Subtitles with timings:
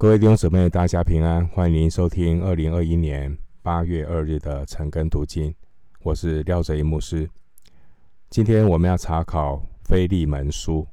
[0.00, 5.52] 各位弟兄姊妹，大家平安，欢迎您收听二零二一年八月二日的晨更读经。
[6.02, 7.28] 我是廖哲一牧师。
[8.30, 10.86] 今天我们要查考腓利门书。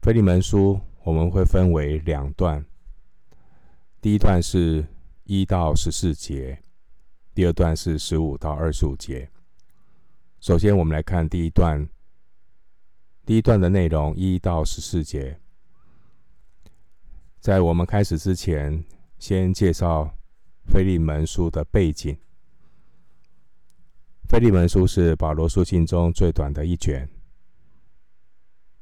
[0.00, 2.64] 腓利门书我们会分为两段，
[4.00, 4.86] 第一段是
[5.24, 6.58] 一到十四节，
[7.34, 9.28] 第二段是十五到二十五节。
[10.40, 11.86] 首先，我们来看第一段。
[13.26, 15.38] 第一段的内容一到十四节。
[17.40, 18.84] 在我们开始之前，
[19.18, 20.12] 先介绍
[20.66, 22.16] 腓利门书的背景。
[24.28, 27.08] 腓利门书是保罗书信中最短的一卷，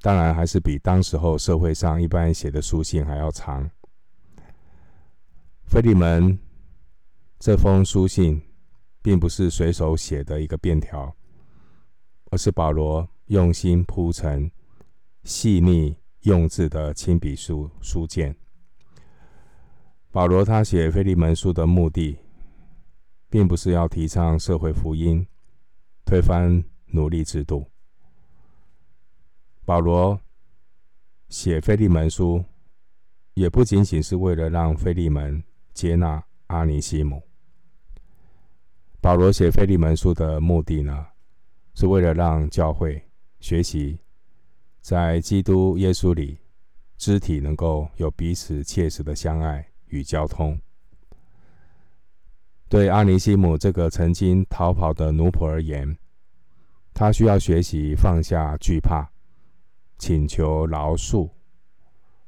[0.01, 3.71] 当然还是比当时候社会上一般写的书信还要长。
[5.67, 6.39] 腓利门
[7.39, 8.41] 这封书信
[9.03, 11.15] 并不是随手写的一个便条，
[12.31, 14.51] 而是保罗用心铺陈、
[15.25, 18.35] 细腻用字的亲笔书书简。
[20.15, 22.17] 保罗他写腓利门书的目的，
[23.29, 25.27] 并不是要提倡社会福音、
[26.05, 27.69] 推翻奴隶制度。
[29.65, 30.21] 保罗
[31.29, 32.45] 写腓利门书，
[33.35, 37.21] 也不仅仅是为了让腓利门接纳阿尼西姆。
[39.01, 41.09] 保罗写腓利门书的目的呢，
[41.75, 43.05] 是为了让教会
[43.41, 43.99] 学习
[44.81, 46.39] 在基督耶稣里，
[46.97, 49.74] 肢体能够有彼此切实的相爱。
[49.95, 50.59] 与交通，
[52.69, 55.97] 对阿尼西姆这个曾经逃跑的奴仆而言，
[56.93, 59.09] 他需要学习放下惧怕，
[59.97, 61.31] 请求饶恕，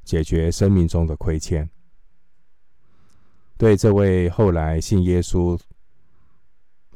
[0.05, 1.69] 解决生命中的亏欠。
[3.59, 5.59] 对这位后来信耶稣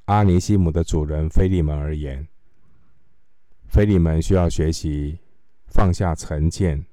[0.04, 2.28] 阿尼西姆的主人腓利门而言，
[3.66, 5.18] 腓利门需要学习
[5.66, 6.86] 放下成见，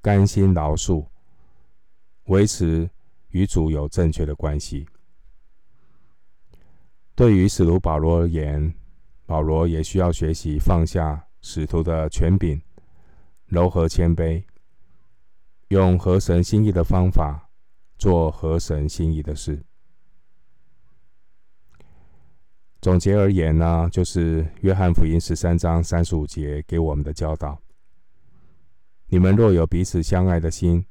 [0.00, 1.04] 甘心饶恕，
[2.24, 2.88] 维持。
[3.32, 4.86] 与主有正确的关系。
[7.14, 8.74] 对于使徒保罗而言，
[9.26, 12.60] 保罗也需要学习放下使徒的权柄，
[13.46, 14.42] 柔和谦卑，
[15.68, 17.50] 用合神心意的方法
[17.98, 19.62] 做合神心意的事。
[22.80, 27.60] 总结而言呢，就是约翰福音十三章三十五节给我们的教导：
[29.06, 30.84] 你们若有彼此相爱的心。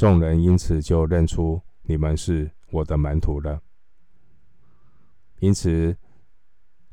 [0.00, 3.60] 众人因此就认出你们是我的门徒了。
[5.40, 5.94] 因此，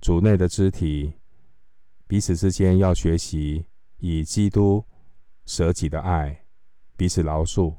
[0.01, 1.13] 主内的肢体
[2.05, 3.65] 彼此之间要学习
[3.99, 4.83] 以基督
[5.45, 6.37] 舍己的爱，
[6.97, 7.73] 彼此饶恕，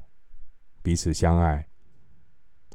[0.81, 1.67] 彼此相爱，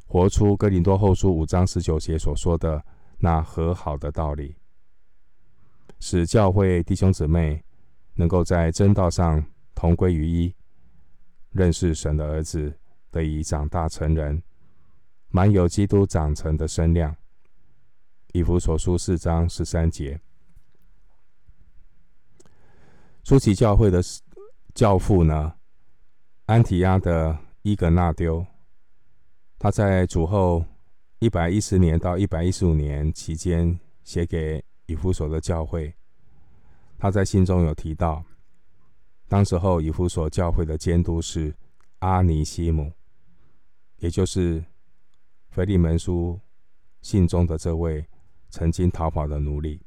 [0.06, 2.80] 活出哥林多后书五章十九节所说的
[3.18, 4.54] 那和好的道理，
[5.98, 7.64] 使教会弟兄姊妹
[8.14, 9.44] 能够在真道上
[9.74, 10.54] 同归于一。
[11.54, 12.76] 认识神的儿子，
[13.12, 14.42] 得以长大成人，
[15.28, 17.14] 满有基督长成的身量。
[18.32, 20.20] 以弗所书四章十三节。
[23.22, 24.02] 初期教会的
[24.74, 25.54] 教父呢，
[26.46, 28.44] 安提阿的伊格纳丢，
[29.56, 30.64] 他在主后
[31.20, 35.94] 一百一十年到一百一十五年期间写给以弗所的教会，
[36.98, 38.24] 他在信中有提到。
[39.34, 41.52] 当时候，以弗所教会的监督是
[41.98, 42.92] 阿尼西姆，
[43.96, 44.64] 也就是
[45.50, 46.38] 腓利门书
[47.02, 48.06] 信中的这位
[48.48, 49.80] 曾经逃跑的奴隶。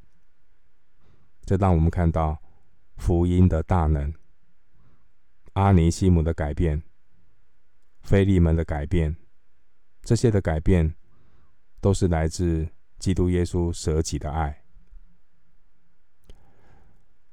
[1.46, 2.36] 这让我们看到
[2.98, 4.12] 福音的大能，
[5.54, 6.82] 阿尼西姆的改变，
[8.02, 9.16] 腓利门的改变，
[10.02, 10.94] 这些的改变
[11.80, 14.62] 都是来自基督耶稣舍己的爱。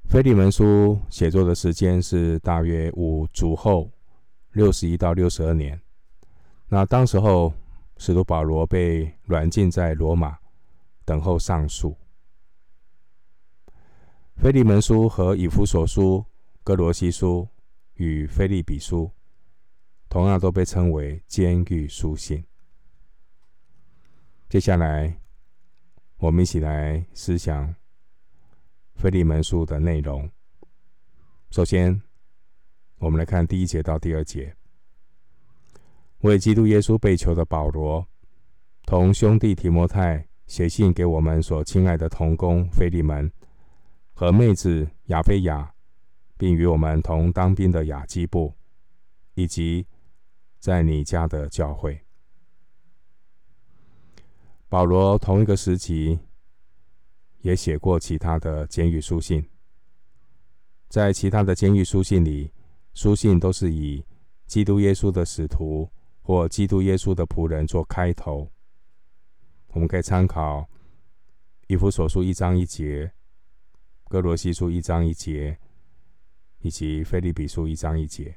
[0.08, 3.90] 腓利门书写作的时间是大约五主后
[4.52, 5.78] 六十一到六十二年。
[6.68, 7.52] 那当时候，
[7.98, 10.38] 使徒保罗被软禁在罗马，
[11.04, 11.96] 等候上诉。
[14.36, 16.24] 腓利门书和以弗所书、
[16.62, 17.46] 歌罗西书
[17.94, 19.10] 与腓利比书，
[20.08, 22.44] 同样都被称为监狱书信。
[24.48, 25.20] 接下来，
[26.18, 27.74] 我们一起来思想。
[28.96, 30.28] 腓利门书的内容，
[31.50, 32.00] 首先，
[32.96, 34.56] 我们来看第一节到第二节。
[36.20, 38.04] 为基督耶稣被囚的保罗，
[38.86, 43.30] 同兄弟提摩太写信给我们所亲爱的同工腓利门
[44.14, 45.74] 和妹子亚非雅，
[46.38, 48.54] 并与我们同当兵的雅基布，
[49.34, 49.86] 以及
[50.58, 52.00] 在你家的教会。
[54.70, 56.18] 保罗同一个时期。
[57.46, 59.48] 也写过其他的监狱书信，
[60.88, 62.52] 在其他的监狱书信里，
[62.92, 64.04] 书信都是以
[64.46, 65.88] 基督耶稣的使徒
[66.22, 68.50] 或基督耶稣的仆人做开头。
[69.68, 70.68] 我们可以参考
[71.68, 73.12] 以弗所书一章一节、
[74.08, 75.56] 哥罗西书一章一节，
[76.62, 78.34] 以及腓利比书一章一节。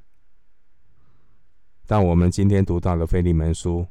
[1.87, 3.87] 但我们今天读到的腓利门书，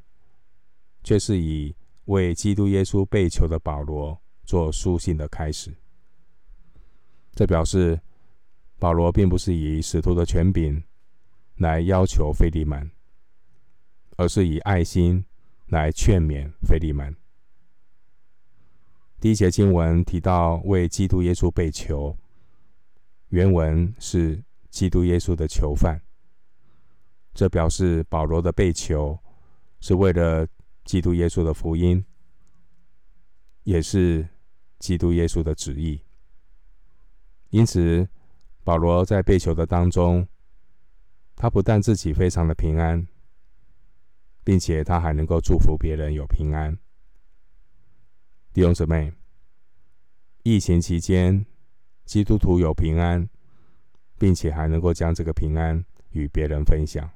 [1.02, 1.74] 却是以
[2.04, 4.16] 为基督耶稣被囚的保罗
[4.48, 5.76] 做书信的开始。
[7.34, 8.00] 这表示
[8.78, 10.82] 保罗并不是以使徒的权柄
[11.56, 12.90] 来要求腓利门，
[14.16, 15.22] 而是以爱心
[15.66, 17.14] 来劝勉腓利门。
[19.20, 22.16] 第一节经文提到为基督耶稣被囚，
[23.28, 26.00] 原文是基督耶稣的囚犯。
[27.34, 29.18] 这表示保罗的被囚
[29.80, 30.48] 是为了
[30.86, 32.02] 基督耶稣的福音，
[33.64, 34.26] 也是
[34.78, 36.00] 基督耶稣的旨意。
[37.50, 38.08] 因此，
[38.62, 40.28] 保罗在被囚的当中，
[41.34, 43.08] 他不但自己非常的平安，
[44.44, 46.76] 并且他还能够祝福别人有平安。
[48.52, 49.12] 弟兄姊妹，
[50.42, 51.46] 疫情期间，
[52.04, 53.28] 基督徒有平安，
[54.18, 57.10] 并且还能够将这个平安与别人分享。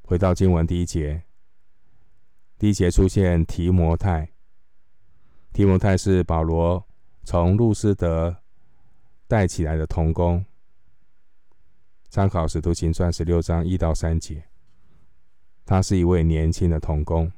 [0.00, 1.22] 回到经文第一节，
[2.58, 4.31] 第一节出现提摩太。
[5.52, 6.84] 提摩太是保罗
[7.24, 8.36] 从路斯德
[9.26, 10.44] 带起来的童工。
[12.08, 14.44] 参考使徒行传十六章一到三节，
[15.64, 17.30] 他是一位年轻的童工。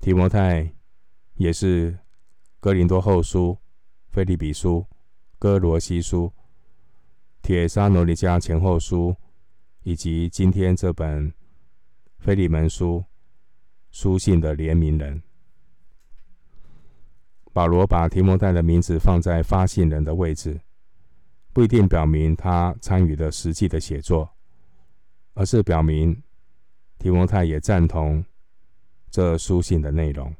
[0.00, 0.74] 提摩太
[1.34, 1.98] 也是
[2.60, 3.58] 哥林多后书、
[4.10, 4.86] 腓立比书、
[5.38, 6.32] 哥罗西书、
[7.42, 9.16] 铁沙罗尼迦前后书。
[9.82, 11.32] 以及今天这本
[12.18, 13.04] 腓利门书
[13.92, 15.22] 书信的联名人，
[17.56, 20.60] 保罗把提摩太的名字放在发信人的位置，
[21.54, 24.28] 不一定表明他参与的实际的写作，
[25.32, 26.22] 而是表明
[26.98, 28.22] 提摩太也赞同
[29.10, 30.36] 这书信的内容。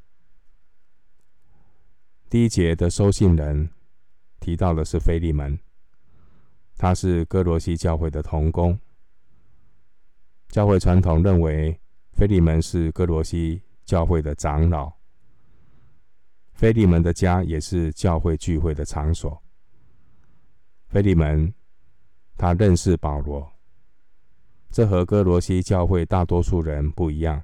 [2.29, 3.71] 第一节的收信人
[4.39, 5.59] 提到的是腓利门，
[6.77, 8.79] 他是哥罗西教会的同工。
[10.51, 11.81] 教会传统认为，
[12.13, 14.93] 腓利门是哥罗西教会的长老。
[16.57, 19.41] 腓利门的家也是教会聚会的场所。
[20.89, 21.53] 腓利门
[22.39, 23.47] 他认识保罗，
[24.71, 27.43] 这和哥罗西教会大多数人不一样，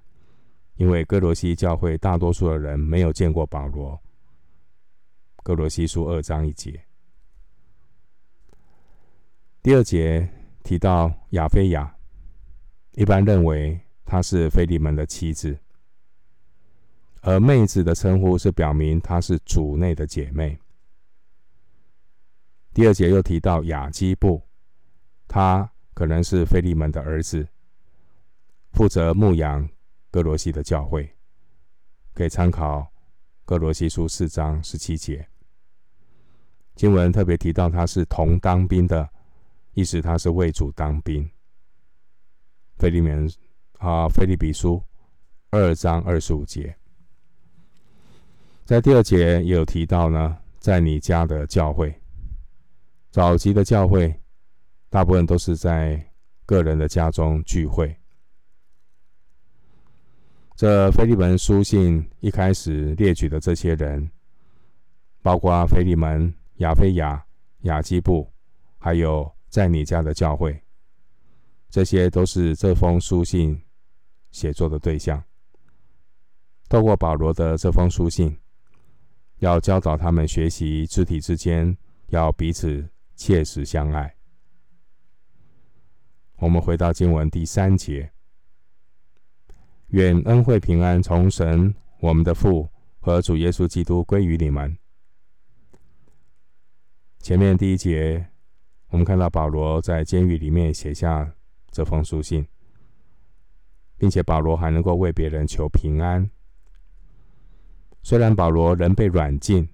[0.77, 4.01] 因为哥罗西教会大多数的人没有见过保罗。
[5.43, 6.83] 哥罗西书二章一节，
[9.63, 10.27] 第二节
[10.63, 11.95] 提到亚非雅。
[12.93, 15.59] 一般认为她是腓利门的妻子，
[17.23, 20.59] 而妹子的称呼是表明她是主内的姐妹。
[22.75, 24.43] 第二节又提到雅基布，
[25.29, 27.47] 他可能是腓利门的儿子，
[28.73, 29.69] 负责牧养
[30.11, 31.15] 歌罗西的教会，
[32.13, 32.91] 可以参考
[33.45, 35.29] 歌罗西书四章十七节。
[36.75, 39.09] 经文特别提到他是同当兵的，
[39.75, 41.31] 意思他是为主当兵。
[42.79, 43.31] 腓利门
[43.79, 44.83] 啊，腓利比书
[45.51, 46.75] 二章二十五节，
[48.65, 51.95] 在第二节也有提到呢，在你家的教会，
[53.11, 54.15] 早期的教会，
[54.89, 56.03] 大部分都是在
[56.47, 57.95] 个人的家中聚会。
[60.55, 64.09] 这腓利门书信一开始列举的这些人，
[65.23, 67.23] 包括腓利门、亚非雅、
[67.63, 68.31] 亚基布，
[68.79, 70.57] 还有在你家的教会。
[71.69, 73.61] 这些都是这封书信
[74.31, 75.23] 写作的对象。
[76.69, 78.35] 透过保罗的这封书信，
[79.43, 81.77] 要教导他们学习肢体之间
[82.11, 84.15] 要彼此切实相爱。
[86.37, 88.13] 我们回到经文第三节：
[89.89, 92.69] 愿恩惠平安从神我们的父
[93.01, 94.79] 和主耶稣基督归于你们。
[97.19, 98.25] 前面第一节，
[98.91, 101.35] 我们看到保罗在监狱里面写下。
[101.73, 102.47] 这封书信，
[103.97, 106.31] 并且保罗还能够为别人求平安。
[108.03, 109.69] 虽然保罗仍被软禁，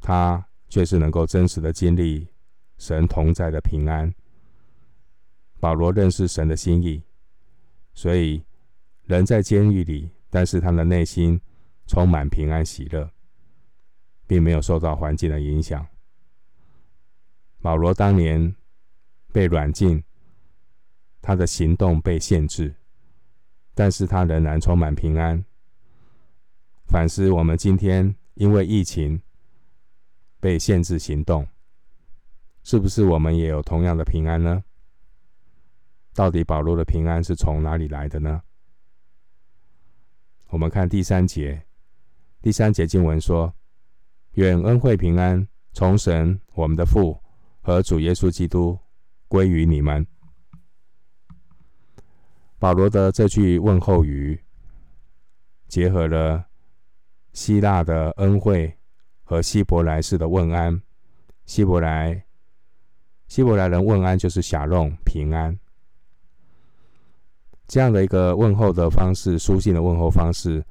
[0.00, 2.28] 他却是能够真实的经历
[2.78, 4.12] 神同在的平安。
[5.58, 7.02] 保罗认识神的心意，
[7.94, 8.44] 所以
[9.04, 11.40] 人在监狱里，但是他的内心
[11.86, 13.10] 充满平安喜乐，
[14.26, 15.86] 并没有受到环境的影响。
[17.60, 18.54] 保罗当年
[19.32, 20.02] 被软禁。
[21.24, 22.74] 他的行动被限制，
[23.76, 25.44] 但是他仍然充满平安。
[26.86, 29.20] 反思我们今天因为疫情
[30.40, 31.48] 被限制行动，
[32.62, 34.62] 是不是我们也有同样的平安呢？
[36.14, 38.42] 到底保罗的平安是从哪里来的呢？
[40.48, 41.64] 我们看第三节，
[42.42, 43.54] 第三节经文说
[44.36, 47.18] ：“愿恩惠平安从神我们的父
[47.62, 48.78] 和主耶稣基督
[49.28, 50.06] 归于你们。”
[52.60, 54.38] 保罗的这句问候语，
[55.66, 56.46] 结合了
[57.32, 58.76] 希腊的恩惠
[59.22, 60.80] 和希伯来式的问安。
[61.44, 62.24] 希伯来
[63.26, 65.58] 希伯来人问安就是夏隆平安。
[67.66, 70.62] 这样的一个问候的方式，书信的问候方式，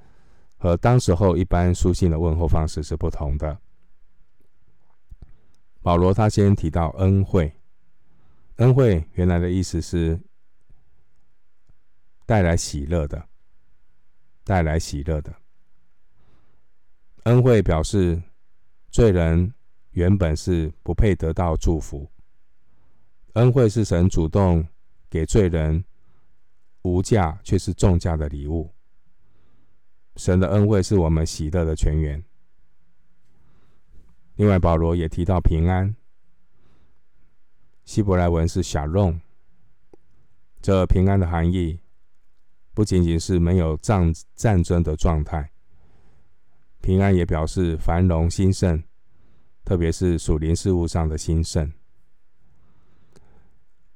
[0.58, 3.58] 和当时候一般书信的问候方式是不同的。
[5.82, 7.52] 保罗他先提到恩惠，
[8.58, 10.20] 恩惠原来的意思是
[12.28, 13.28] 带来喜乐的，
[14.44, 15.41] 带来喜乐的。
[17.24, 18.22] 恩惠表示
[18.90, 19.54] 罪人
[19.92, 22.10] 原本是不配得到祝福，
[23.34, 24.68] 恩惠是神主动
[25.10, 25.84] 给罪人。
[26.84, 28.74] 无价却是重价的礼物。
[30.16, 32.24] 神的恩惠是我们喜乐的泉源。
[34.34, 35.96] 另外，保罗也提到平安，
[37.86, 39.20] 希伯来文是 shalom。
[40.60, 41.80] 这平安的含义
[42.74, 45.51] 不仅仅是没有战战争的状态，
[46.92, 48.84] 平安也表示繁荣兴盛，
[49.64, 51.72] 特别是属灵事务上的兴盛。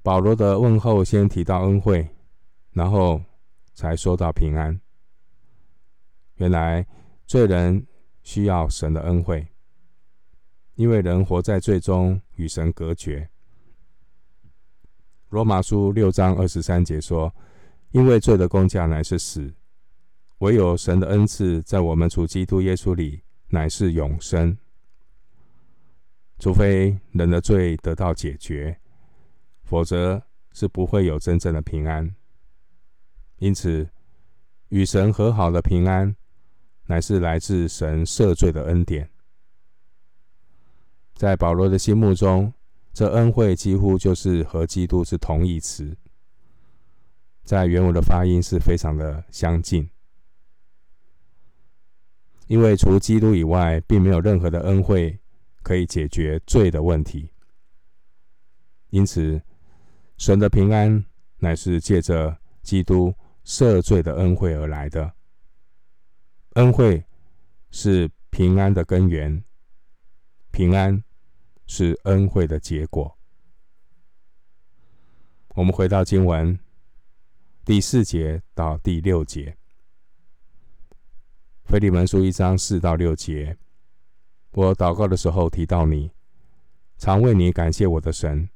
[0.02, 2.08] 保罗的问候先提到恩惠。
[2.72, 3.22] 然后
[3.74, 4.80] 才说到平安。
[6.36, 6.86] 原来
[7.26, 7.86] 罪人
[8.24, 9.46] 需要神的恩惠，
[10.76, 13.30] 因为人活在罪中，与神隔绝。
[15.30, 17.34] 罗马书六章二十三节说
[17.92, 19.54] ：“因为罪的工价乃是死，
[20.40, 24.58] 唯有神的恩赐在我们主基督耶稣里乃是永生。”
[26.38, 28.78] 除非人的罪得到解决，
[29.64, 32.14] 否则是不会有真正的平安。
[33.38, 33.90] 因此，
[34.68, 36.14] 与神和好的平安，
[36.88, 39.10] 乃是来自神赦罪的恩典。
[41.14, 42.54] 在保罗的心目中，
[42.92, 45.98] 这恩惠几乎就是和基督是同义词，
[47.46, 49.90] 在原文的发音是非常的相近。
[52.48, 55.20] 因为除基督以外，并没有任何的恩惠
[55.64, 57.30] 可以解决罪的问题。
[58.90, 59.42] 因此，
[60.18, 61.06] 神的平安
[61.38, 63.14] 乃是借着基督。
[63.48, 65.14] 赦罪的恩惠而来的
[66.54, 67.06] 恩惠
[67.70, 69.44] 是平安的根源，
[70.50, 71.04] 平安
[71.68, 73.16] 是恩惠的结果。
[75.50, 76.60] 我们回到经文
[77.64, 79.56] 第四节到第六节，
[81.66, 83.58] 腓利门书一章四到六节，
[84.52, 86.12] 我祷告的时候提到你，
[86.98, 88.48] 常为你感谢我的神，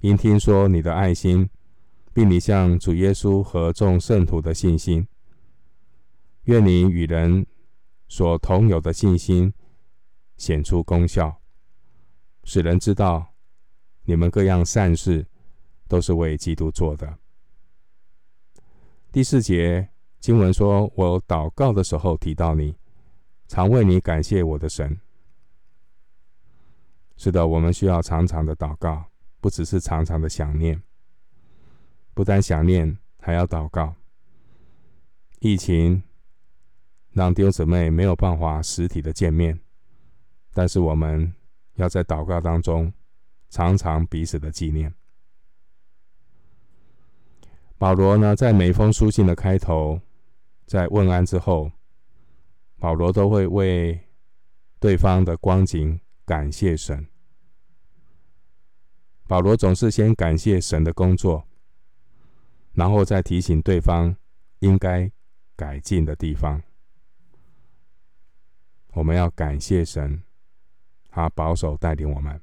[0.00, 1.50] 因听说你的爱心。
[2.14, 5.08] 并你向主耶稣和众圣徒的信心，
[6.42, 7.46] 愿你与人
[8.06, 9.54] 所同有的信心
[10.36, 11.40] 显出功效，
[12.44, 13.32] 使人知道
[14.04, 15.26] 你们各样善事
[15.88, 17.18] 都是为基督做的。
[19.10, 19.88] 第四节
[20.22, 22.76] 经文说：“我祷告的时候提到你，
[23.48, 24.96] 常为你感谢我的神。”
[27.18, 29.04] 是的，我们需要常常的祷告，
[29.40, 30.80] 不只是常常的想念。
[32.14, 33.96] 不但想念，还要祷告。
[35.40, 36.00] 疫情
[37.10, 39.58] 让弟兄姊妹没有办法实体的见面，
[40.54, 41.34] 但是我们
[41.74, 42.92] 要在祷告当中
[43.50, 44.94] 常常彼此的纪念。
[47.76, 50.00] 保罗呢，在每封书信的开头，
[50.72, 51.70] 在问安之后，
[52.78, 54.08] 保罗都会为
[54.80, 57.06] 对方的光景感谢神。
[59.28, 61.46] 保罗总是先感谢神的工作。
[62.72, 64.16] 然后再提醒对方
[64.60, 65.12] 应该
[65.54, 66.62] 改进的地方。
[68.94, 70.22] 我们要感谢神，
[71.10, 72.40] 他保守带领我们。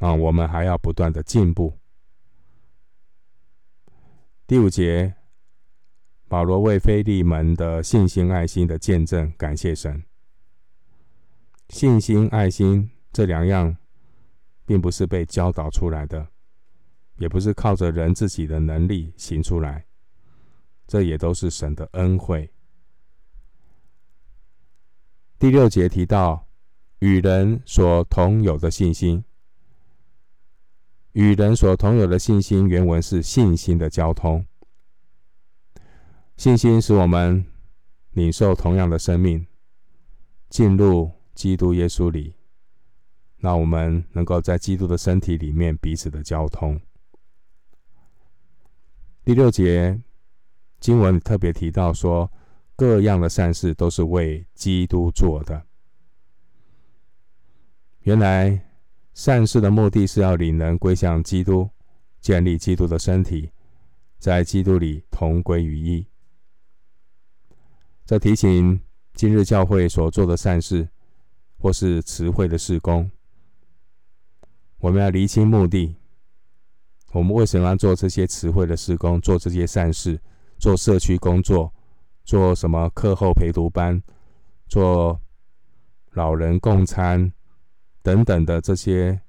[0.00, 1.78] 啊，我们还要不断的进步。
[4.48, 5.14] 第五节，
[6.30, 10.00] 保罗为腓利门的信心、爱心的见证感谢神。
[11.70, 13.76] 信心、爱心这两样，
[14.64, 16.28] 并不是被教导出来的。
[17.16, 19.84] 也不是靠着人自己的能力行出来，
[20.86, 22.48] 这也都是神的恩惠。
[25.36, 26.46] 第六节提到
[27.00, 29.24] 与人所同有的信心，
[31.10, 34.46] 与人所同有的信心，原文是信心的交通。
[36.40, 37.44] 信心使我们
[38.12, 39.46] 领受同样的生命，
[40.48, 42.34] 进入基督耶稣里，
[43.36, 46.80] 让我们能够在基督的身体里面彼此的交通。
[49.22, 50.00] 第六节
[50.78, 52.32] 经文特别提到说，
[52.74, 55.66] 各样的善事都是为基督做的。
[58.04, 58.58] 原来
[59.12, 61.68] 善事的目的是要领人归向基督，
[62.18, 63.50] 建立基督的身体，
[64.16, 66.06] 在基督里同归于一。
[68.10, 68.80] 这提醒
[69.14, 70.88] 今日教会所做的善事，
[71.58, 73.08] 或是慈惠的事工，
[74.78, 75.94] 我们要厘清目的。
[77.12, 80.20] 我们为什么要做这些慈惠的事工，做这些善事，
[80.58, 81.72] 做社区工作，
[82.24, 84.02] 做什么课后陪读班，
[84.66, 85.20] 做
[86.10, 87.32] 老人共餐
[88.02, 89.20] 等等的这些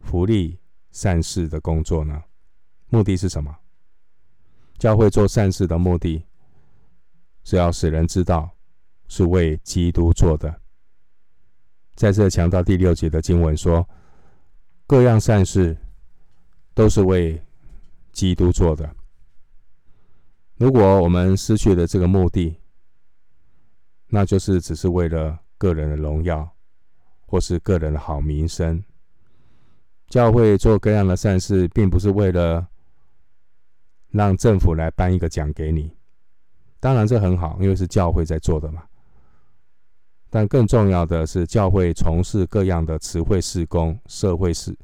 [0.00, 0.58] 福利
[0.90, 2.20] 善事的工作呢？
[2.88, 3.56] 目的是什么？
[4.76, 6.24] 教会做善事的目的，
[7.44, 8.50] 是要使人知道
[9.06, 10.60] 是为基督做的。
[11.94, 13.88] 在这强调第六节的经文说，
[14.86, 15.76] 各样善事。
[16.76, 17.40] 都是为
[18.10, 18.96] 基督做的。
[20.56, 22.60] 如果我们失去了这个目的，
[24.08, 26.50] 那就是只是为了个人的荣耀，
[27.20, 28.82] 或是个人的好名声。
[30.08, 32.66] 教会做各样的善事，并不是为了
[34.10, 35.96] 让政府来颁一个奖给你。
[36.84, 38.82] 当然这很好，因为是教会在做的嘛。
[40.28, 44.76] 但更重要的是，教会从事各样的慈惠事工、社会事。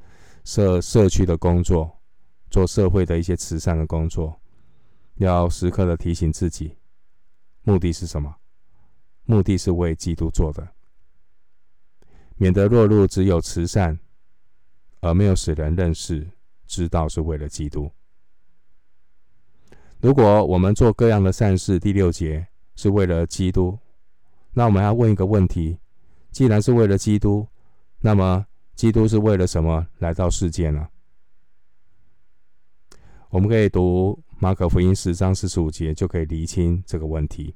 [0.42, 2.00] 社社区的工作，
[2.48, 4.40] 做社会的一些慈善的工作，
[5.16, 6.74] 要时刻的提醒自己，
[7.64, 8.34] 目的是什么？
[9.26, 10.66] 目的是为基督做的，
[12.36, 13.98] 免得落入只有慈善，
[15.02, 16.26] 而没有使人认识、
[16.66, 17.92] 知道是为了基督。
[20.00, 23.78] 如果我们做各样的善事，第六节是为了基督，
[24.52, 25.78] 那我们要问一个问题：
[26.30, 27.46] 既然是为了基督，
[28.00, 28.46] 那么？
[28.74, 30.88] 基督是为了什么来到世界呢？
[33.28, 37.54] 我们可以读马可福音十章四十五节，就可以厘清这个问题。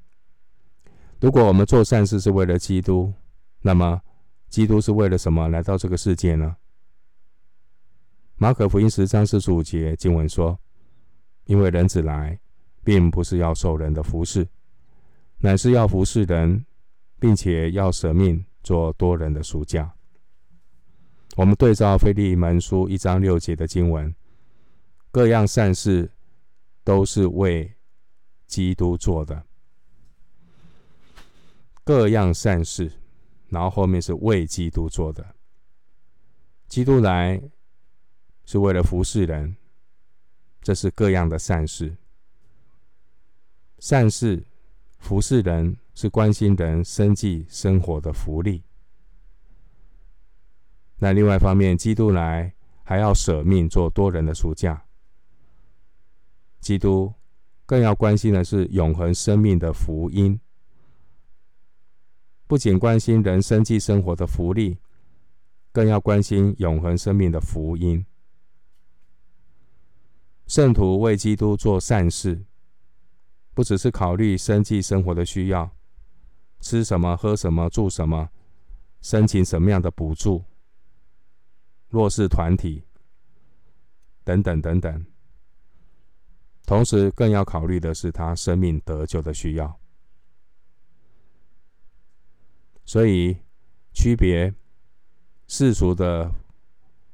[1.20, 3.11] 如果我们做善事是为了基督，
[3.62, 4.02] 那么
[4.50, 6.57] 基督是为了什么来到这个世界呢？
[8.37, 10.61] 马可福音十章四十五节经文说
[11.46, 12.38] ：“因为人子来，
[12.83, 14.48] 并不是要受人的服侍，
[15.38, 16.64] 乃是要服侍人，
[17.18, 19.94] 并且要舍命做多人的赎价。”
[21.37, 24.14] 我们对照腓利门书一章六节的经文，
[25.11, 26.11] 各样善事
[26.85, 27.74] 都是为
[28.46, 29.44] 基督做的。
[31.83, 32.92] 各样善事，
[33.48, 35.35] 然后后面是为基督做的。
[36.68, 37.42] 基督来
[38.44, 39.57] 是为了服侍人，
[40.64, 41.94] 这是各样的善事。
[43.79, 44.42] 善事
[44.98, 48.62] 服侍人是关心人生计生活的福利。
[50.96, 54.87] 那另外一方面，基督来还要舍命做多人的赎价。
[56.61, 57.12] 基督
[57.66, 60.40] 更要关心的是永恒生命的福音，
[62.46, 64.79] 不仅关心人生计生活的福利，
[65.72, 68.07] 更要关心永恒生命的福音。
[70.46, 72.44] 圣徒为基督做善事，
[73.54, 75.70] 不只是考虑生计生活的需要，
[76.61, 78.28] 吃什么、喝什么、住什么，
[79.00, 80.44] 申请什么样的补助。
[81.88, 82.83] 弱势团体
[84.24, 85.07] 等等等等，
[86.66, 89.78] 同时更要考虑的是他生命得救的需要。
[92.85, 93.37] 所以，
[93.92, 94.52] 区别
[95.46, 96.30] 世俗的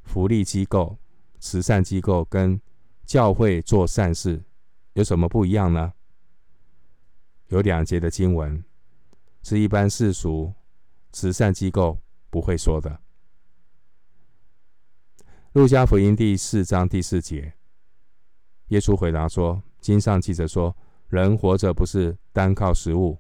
[0.03, 0.97] 福利机构、
[1.38, 2.61] 慈善机构跟
[3.11, 4.40] 教会做善事
[4.92, 5.92] 有什么不一样呢？
[7.49, 8.64] 有两节的经文
[9.42, 10.55] 是一般世俗
[11.11, 11.99] 慈善机构
[12.31, 13.01] 不会说的。
[15.55, 17.55] 路加福音第四章第四节，
[18.68, 20.77] 耶稣回答说：“经上记着说，
[21.09, 23.18] 人活着不是单靠食物，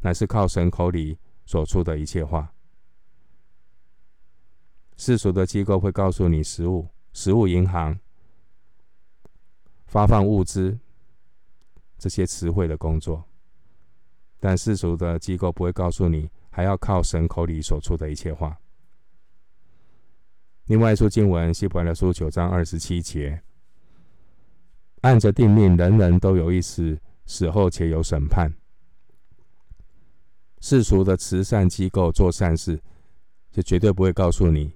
[0.00, 2.52] 乃是靠神口里所出的一切话。”
[4.98, 8.00] 世俗的机构会告诉你食物、食物银行、
[9.88, 10.78] 发放物资
[11.98, 13.24] 这些词汇的工作，
[14.38, 18.58] 但世俗的机构不会告诉你，还要靠神口里所出的一切话。
[20.66, 23.42] 另外一处经文，希伯来书九章二十七节，
[25.00, 28.52] 按着定命，人人都有一死，死后且有审判。
[30.60, 32.78] 世俗的慈善机构做善事，
[33.50, 34.74] 就绝对不会告诉你，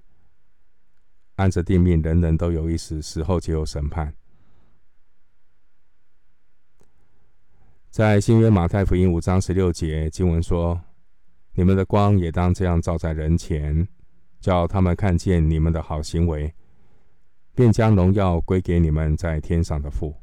[1.35, 4.15] 按着定命，人人都有一死，死后且有审判。
[7.93, 10.81] 在新约马太福音五章十六节经文说
[11.53, 13.87] ：“你们的光也当这样照在人前。”
[14.41, 16.51] 叫他们看见你们的好行为，
[17.53, 20.15] 便将荣耀归给你们在天上的父。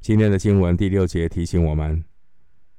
[0.00, 2.04] 今天的经文第六节提醒我们：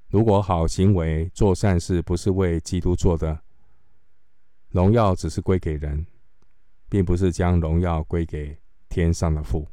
[0.07, 3.37] 如果好行为、做善事不是为基督做的，
[4.69, 6.05] 荣耀只是归给人，
[6.87, 8.57] 并不是将荣耀归给
[8.87, 9.67] 天上的父。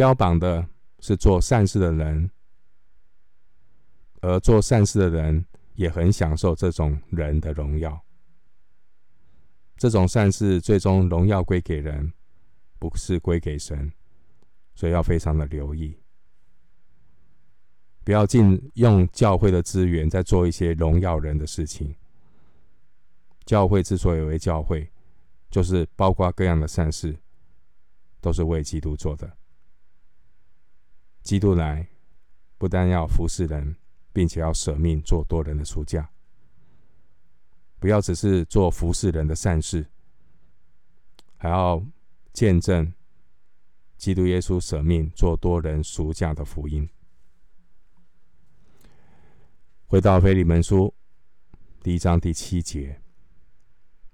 [0.00, 0.66] 标榜的
[1.00, 2.30] 是做善事的人，
[4.22, 8.02] 而做善事的人也很享受这种人的荣耀。
[9.76, 12.10] 这种善事最终荣耀归给人，
[12.78, 13.92] 不是归给神，
[14.74, 15.94] 所以要非常的留意，
[18.02, 21.94] 不要尽用教会的资源在做一些荣耀人的事情。
[23.44, 24.90] 教会之所以为教会，
[25.50, 27.14] 就是包括各样的善事，
[28.18, 29.36] 都是为基督做的。
[31.22, 31.88] 基督来，
[32.58, 33.76] 不但要服侍人，
[34.12, 36.10] 并且要舍命做多人的赎价。
[37.78, 39.86] 不要只是做服侍人的善事，
[41.38, 41.82] 还要
[42.32, 42.92] 见证
[43.96, 46.88] 基督耶稣舍命做多人赎价的福音。
[49.86, 50.92] 回到腓利门书
[51.82, 53.00] 第一章第七节，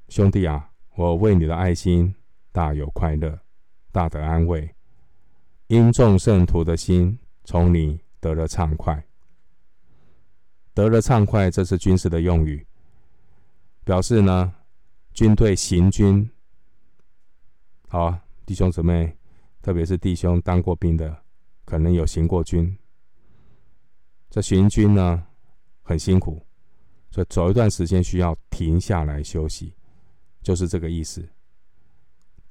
[0.09, 2.15] 兄弟啊，我为你的爱心
[2.53, 3.41] 大有快乐，
[3.91, 4.76] 大得安慰。
[5.69, 9.05] 因众圣徒的心从你得了畅快，
[10.73, 12.65] 得了畅快，这是军事的用语，
[13.83, 14.55] 表示呢，
[15.13, 16.31] 军队行军。
[17.89, 19.17] 好啊，弟兄姊妹，
[19.61, 21.21] 特别是弟兄当过兵的，
[21.65, 22.79] 可能有行过军。
[24.31, 25.27] 这行军呢，
[25.83, 26.41] 很辛苦，
[27.11, 29.75] 所以走一段时间需要停下来休息，
[30.43, 31.29] 就是这个意思。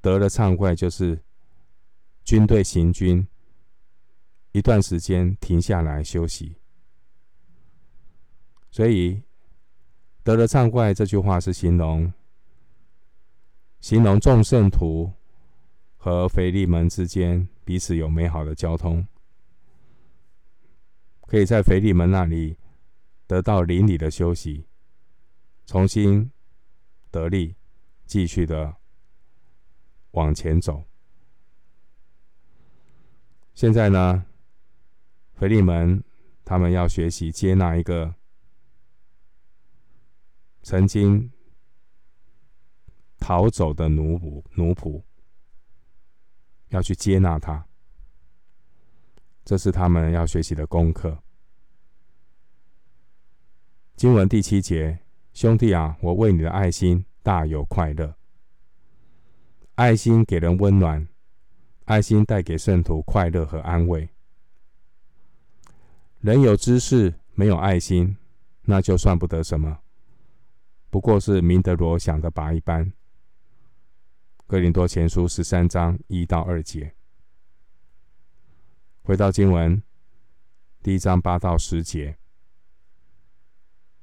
[0.02, 1.18] 得了畅快，就是。
[2.26, 3.24] 军队行军
[4.50, 6.56] 一段时间停下来休息，
[8.68, 9.22] 所以
[10.24, 12.12] 得了畅快这句话是形容
[13.78, 15.12] 形容众圣徒
[15.96, 19.06] 和腓利门之间彼此有美好的交通，
[21.28, 22.58] 可以在腓利门那里
[23.28, 24.66] 得到灵里的休息，
[25.64, 26.28] 重新
[27.12, 27.54] 得力，
[28.04, 28.74] 继续的
[30.10, 30.82] 往前走。
[33.56, 34.26] 现在呢，
[35.32, 36.04] 腓利门
[36.44, 38.14] 他们要学习接纳一个
[40.62, 41.32] 曾经
[43.18, 45.02] 逃走的奴仆，奴仆
[46.68, 47.66] 要去接纳他，
[49.42, 51.18] 这是他们要学习的功课。
[53.96, 54.98] 经文第七节，
[55.32, 58.14] 兄弟啊，我为你的爱心大有快乐，
[59.76, 61.08] 爱心给人温暖。
[61.86, 64.08] 爱心带给圣徒快乐和安慰。
[66.20, 68.16] 人有知识，没有爱心，
[68.62, 69.78] 那就算不得什么，
[70.90, 72.92] 不过是明德罗想的拔一般。
[74.48, 76.92] 哥林多前书十三章一到二节。
[79.02, 79.80] 回到经文，
[80.82, 82.16] 第一章八到十节，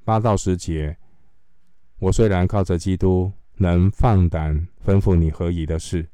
[0.06, 0.98] 八到十节，
[2.00, 6.13] 我虽然靠着基督，能放胆吩咐你何宜的事。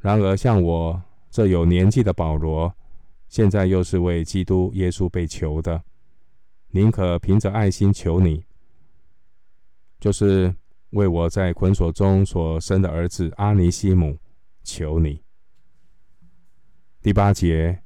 [0.00, 2.72] 然而，像我这有年纪的保罗，
[3.28, 5.82] 现在又是为基督耶稣被囚的，
[6.70, 8.44] 宁可凭着爱心求你，
[9.98, 10.54] 就是
[10.90, 14.18] 为我在捆锁中所生的儿子阿尼西姆
[14.62, 15.22] 求你。
[17.02, 17.82] 第八节，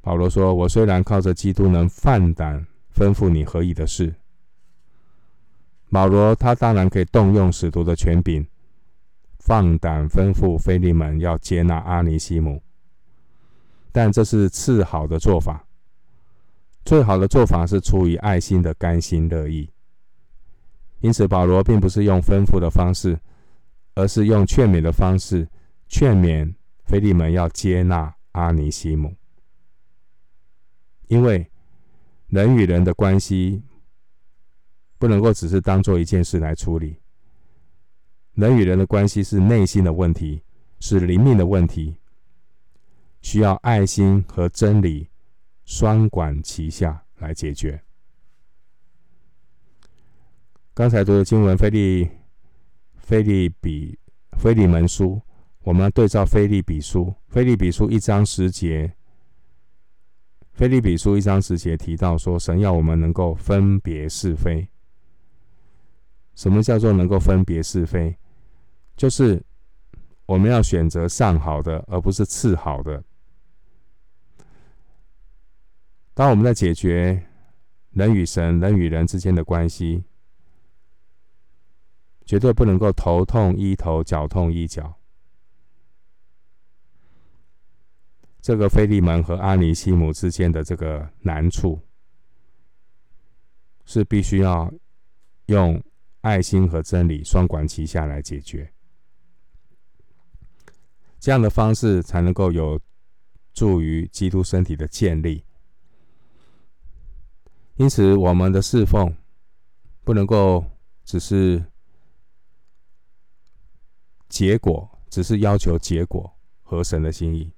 [0.00, 4.14] 保罗说：“我虽然靠着基督能放胆吩咐你何以的事。”
[5.90, 8.46] 保罗他当然可以动用使徒的权柄。
[9.44, 12.62] 放胆吩咐腓利门要接纳阿尼西姆，
[13.90, 15.66] 但这是次好的做法。
[16.84, 19.68] 最好的做法是出于爱心的甘心乐意。
[21.00, 23.18] 因此，保罗并不是用吩咐的方式，
[23.96, 25.48] 而是用劝勉的方式
[25.88, 29.12] 劝勉腓利门要接纳阿尼西姆。
[31.08, 31.50] 因为
[32.28, 33.60] 人与人的关系
[34.98, 37.01] 不能够只是当做一件事来处理。
[38.34, 40.42] 人与人的关系是内心的问题，
[40.80, 41.96] 是灵命的问题，
[43.20, 45.08] 需要爱心和真理
[45.64, 47.82] 双管齐下来解决。
[50.72, 52.08] 刚才读的经文，腓利、
[52.96, 53.98] 腓利比、
[54.38, 55.20] 腓利门书，
[55.64, 58.94] 我们对照腓利比书，腓利比书一章十节，
[60.54, 64.66] 腓利比书一章十节提到说，神要我们能够分别是非。
[66.34, 68.16] 什么叫做能够分别是非？
[68.96, 69.42] 就是
[70.26, 73.02] 我们要选择上好的，而不是次好的。
[76.14, 77.26] 当我们在解决
[77.90, 80.04] 人与神、人与人之间的关系，
[82.24, 84.98] 绝对不能够头痛医头，脚痛医脚。
[88.40, 91.80] 这个腓利门和阿尼西姆之间的这个难处，
[93.84, 94.72] 是必须要
[95.46, 95.82] 用
[96.22, 98.72] 爱心和真理双管齐下来解决。
[101.22, 102.80] 这样的方式才能够有
[103.54, 105.44] 助于基督身体的建立。
[107.76, 109.14] 因此，我们的侍奉
[110.02, 110.64] 不能够
[111.04, 111.64] 只是
[114.28, 116.28] 结果，只是要求结果
[116.64, 117.52] 合神的心意。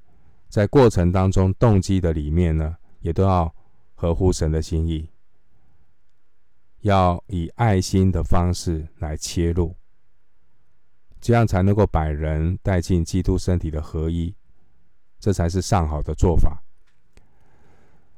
[0.50, 3.50] 在过程当中，动机的里面呢，也都要
[3.94, 5.08] 合乎神的心意，
[6.82, 9.74] 要以爱心的方式来切入，
[11.24, 14.34] 这样才能够把人带进基督身体的合一，
[15.18, 16.62] 这才是上好的做法。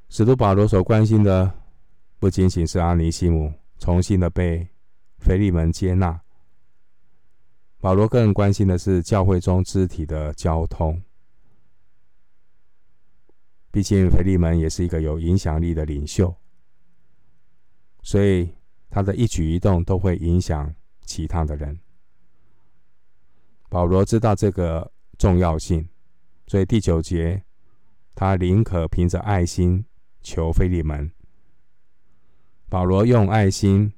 [0.09, 1.55] 使徒保罗所关心的，
[2.19, 4.67] 不仅仅是阿尼西姆重新的被
[5.19, 6.21] 腓利门接纳，
[7.79, 11.01] 保罗更关心的是教会中肢体的交通。
[13.71, 16.35] 毕竟，腓利门也是一个有影响力的领袖，
[18.03, 18.53] 所以
[18.91, 21.79] 他的一举一动都会影响其他的人。
[23.69, 25.89] 保罗知道这个重要性，
[26.47, 27.43] 所以第九节，
[28.15, 29.85] 他宁可凭着爱心
[30.23, 31.11] 求腓利门。
[32.69, 33.93] 保罗用爱心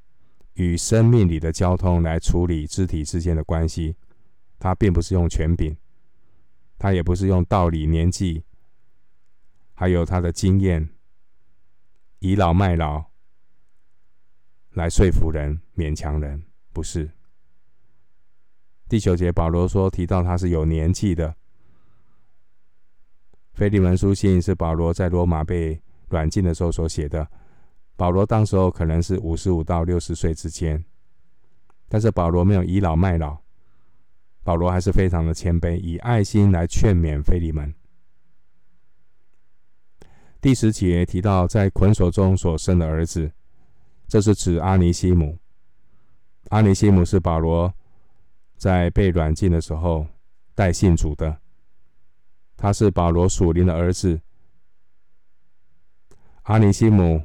[0.55, 3.97] 与生命里的交通来处理肢体之间的关系，
[4.59, 5.77] 他并不是用权柄，
[6.79, 8.45] 他也不是用道理、年纪。
[9.75, 10.89] 还有他的经验，
[12.19, 13.05] 倚老卖老
[14.73, 17.11] 来说服人、勉强人，不是。
[18.89, 21.35] 第九节保罗说，提到他是有年纪的。
[23.53, 27.29] 腓利门书信是保罗在罗马被软禁的时候所写的。
[27.97, 30.83] 保罗当时候可能是五十五到六十岁之间，
[31.89, 33.37] 但是保罗没有倚老卖老，
[34.43, 37.75] 保罗还是非常的谦卑，以爱心来劝勉腓利门。
[40.41, 43.33] 第十节提到，在捆锁中所生的儿子，
[44.07, 45.37] 这是指阿尼西姆。
[46.51, 47.75] 阿尼西姆是保罗
[48.59, 50.07] 在被软禁的时候
[50.55, 51.39] 带信主的，
[52.57, 54.21] 他是保罗属灵的儿子。
[56.43, 57.23] 阿尼西姆，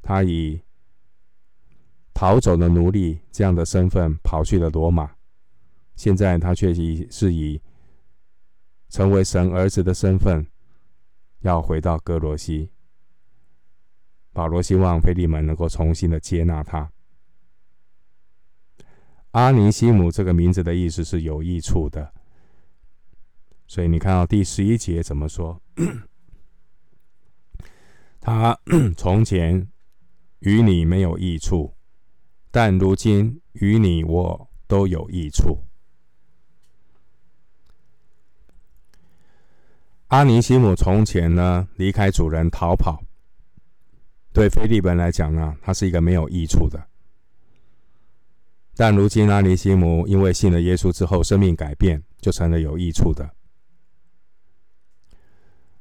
[0.00, 0.62] 他以
[2.14, 5.14] 逃走的奴隶这样的身份跑去了罗马，
[5.94, 7.60] 现在他却以是以
[8.88, 10.46] 成为神儿子的身份。
[11.40, 12.70] 要回到歌罗西，
[14.30, 16.92] 保罗希望腓利门能够重新的接纳他。
[19.32, 22.12] 阿尼西姆这个名字的意思是有益处的，
[23.68, 25.62] 所以你看到第十一节怎么说？
[28.20, 28.58] 他
[28.98, 29.68] 从前
[30.40, 31.72] 与你没有益处，
[32.50, 35.62] 但如今与你我都有益处。
[40.08, 43.00] 阿尼西姆从前呢，离开主人逃跑，
[44.32, 46.89] 对菲利本来讲呢，他是一个没有益处的。
[48.80, 53.28] 但如今阿尼西姆因为信了耶稣之后，生命改变，就成了有益处的。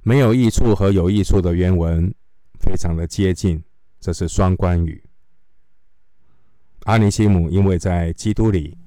[0.01, 2.13] 没有益处和有益处的原文
[2.59, 3.63] 非常的接近，
[4.01, 5.01] 这是双关语。
[6.83, 8.77] 阿尼西姆因为在基督里，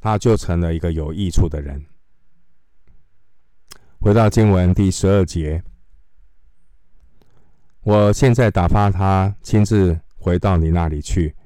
[0.00, 1.80] 他就成了一个有益处的人。
[4.00, 5.62] 回到经文第十二节，
[7.82, 11.36] 我现在打发他亲自回到你那里去。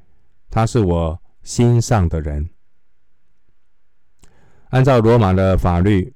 [0.49, 2.51] 他是我心上的人。
[4.71, 6.13] 按照罗马的法律，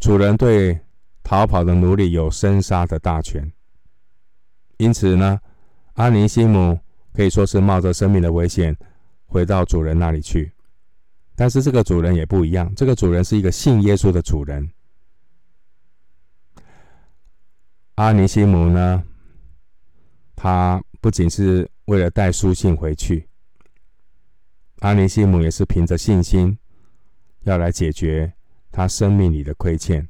[0.00, 0.78] 主人对
[1.24, 3.52] 逃跑的奴隶有生杀的大权。
[4.76, 5.40] 因此呢，
[5.94, 6.78] 阿尼西姆
[7.12, 8.74] 可以说是冒着生命的危险
[9.26, 10.52] 回到主人那里去。
[11.34, 14.70] 但是这个主人也不一样，这个主人是一个信耶稣的主人。
[17.96, 19.02] 阿尼西姆呢，
[20.36, 23.27] 他不仅是为了带书信回去，
[24.80, 26.56] 阿尼西姆也是凭着信心
[27.40, 28.32] 要来解决
[28.70, 30.08] 他生命里的亏欠，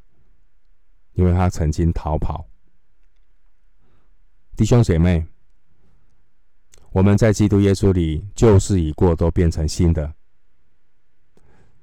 [1.15, 2.47] 因为他曾经逃跑。
[4.57, 5.27] 弟兄姐妹，
[6.91, 10.13] 我们在基督耶稣里旧事已过，都变成新的，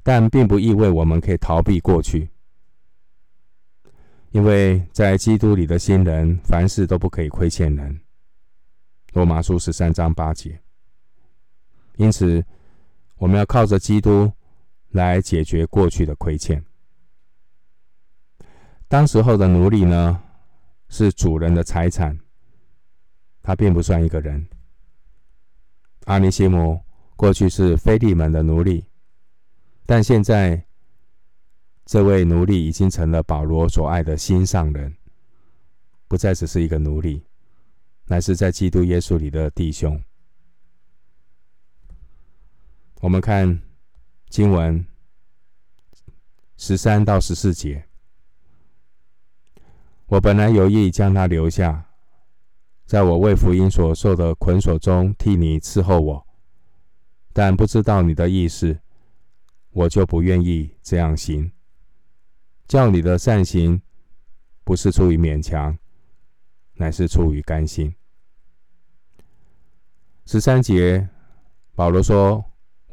[0.04, 2.30] 但并不意味我们可以逃避过去。
[4.32, 8.00] 因为在基督里的新人，凡事都不可以亏欠人。
[9.13, 10.60] 罗马书十三章八节。
[11.95, 12.45] 因此，
[13.17, 14.32] 我们要靠着基督
[14.89, 16.63] 来解决过去的亏欠。
[18.88, 20.21] 当时候的奴隶呢，
[20.89, 22.17] 是主人的财产，
[23.41, 24.47] 他并不算一个人。
[26.06, 26.80] 阿尼西姆
[27.15, 28.86] 过去是腓利门的奴隶，
[29.86, 30.63] 但现在
[31.86, 34.95] 这位奴隶已经成了保罗所爱的心上人，
[36.08, 37.23] 不再只是一个奴隶，
[38.06, 39.99] 乃是在基督耶稣里的弟兄。
[43.06, 43.62] 我们看
[44.30, 44.84] 经文
[46.58, 47.86] 十三到十四节。
[50.08, 51.86] 我本来有意将他留下，
[52.88, 56.28] 在我为福音所受的捆锁中替你伺候我，
[57.32, 58.80] 但不知道你的意思，
[59.70, 61.52] 我就不愿意这样行。
[62.68, 63.80] 叫你的善行
[64.63, 65.78] 不是出于勉强，
[66.74, 67.94] 乃是出于甘心。
[70.26, 71.08] 十三节，
[71.76, 72.44] 保罗说：“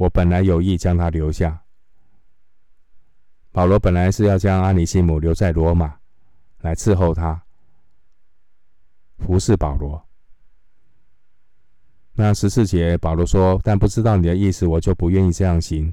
[0.02, 1.62] 我本来有意将他留下。”
[3.52, 5.98] 保罗本来是要将阿尼西姆留在罗马。
[6.62, 7.42] 来伺候他，
[9.18, 10.00] 服侍保罗。
[12.12, 15.92] 那十四节，保罗说：“但不知道你的意思，我就不愿意这样行。”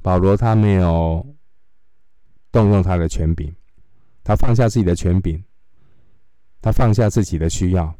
[0.00, 1.36] 保罗他没有
[2.50, 3.54] 动用他的权柄，
[4.24, 5.44] 他放下自己的权柄，
[6.62, 7.94] 他放下自己的需要，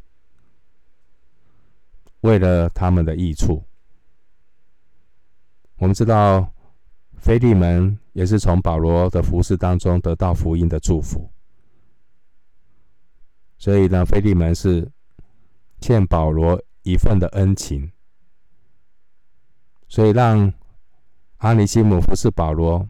[2.21, 3.66] 为了他们的益处。
[5.79, 6.53] 我们知道。
[7.19, 11.29] 腓利门也是从保罗的服侍当中得到福音的祝福，
[13.59, 14.89] 所以呢，腓利门是
[15.81, 17.91] 欠保罗一份的恩情，
[19.89, 20.53] 所以让
[21.39, 22.87] 阿尼西姆服侍保罗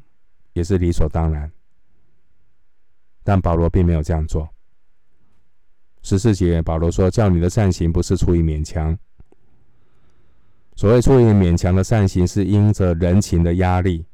[0.52, 1.50] 也是理所当然。
[3.22, 4.46] 但保罗并没有这样做。
[6.02, 8.98] 十四节，保罗说：“叫你的善行不是出于勉强。
[10.76, 14.06] 所谓出于勉强的善行，是因着人情的压力。”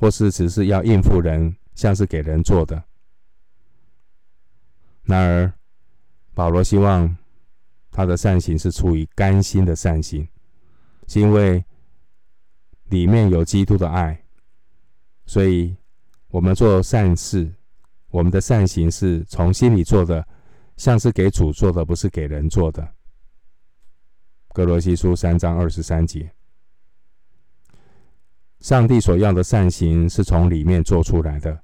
[0.00, 2.82] 或是只是要应付人，像是给人做的。
[5.02, 5.52] 然而，
[6.32, 7.14] 保罗希望
[7.90, 10.26] 他的善行是出于甘心的善行，
[11.06, 11.62] 是因为
[12.88, 14.24] 里面有基督的爱，
[15.26, 15.76] 所以
[16.28, 17.52] 我们做善事，
[18.08, 20.26] 我们的善行是从心里做的，
[20.78, 22.94] 像是给主做的，不是给人做的。
[24.52, 26.30] 格罗西书三章二十三节。
[28.58, 31.62] 上帝所要的善行是从里面做出来的，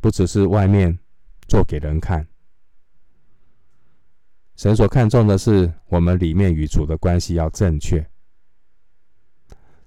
[0.00, 0.98] 不只是外面
[1.48, 2.26] 做给人看。
[4.56, 8.06] 神所看重的是我们里面与主的关系要正确。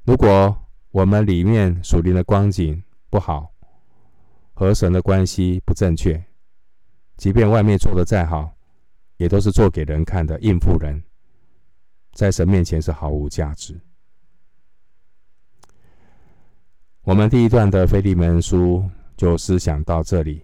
[0.03, 0.55] 如果
[0.91, 3.53] 我们里面属灵的光景不好，
[4.53, 6.23] 和神的关系不正确，
[7.17, 8.55] 即便外面做的再好，
[9.17, 11.01] 也都是做给人看的，应付人，
[12.15, 13.77] 在神面前是毫无价值。
[17.03, 20.41] 我们第一段的腓利门书就思想到这里，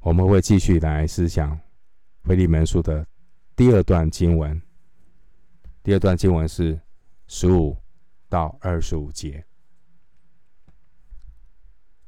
[0.00, 1.56] 我们会继续来思想
[2.24, 3.06] 腓利门书的
[3.54, 4.60] 第二段经文。
[5.82, 6.80] 第二段经文是
[7.26, 7.76] 十五
[8.30, 9.44] 到二十五节。